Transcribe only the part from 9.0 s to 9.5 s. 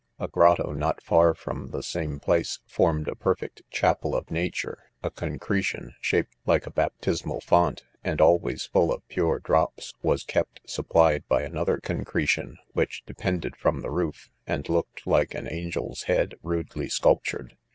pure